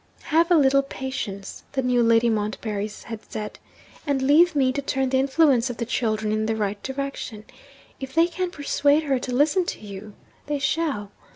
[0.23, 3.59] 'Have a little patience,' the new Lady Montbarry had said,
[4.07, 7.45] 'and leave me to turn the influence of the children in the right direction.
[7.99, 10.15] If they can persuade her to listen to you
[10.47, 11.11] they shall!'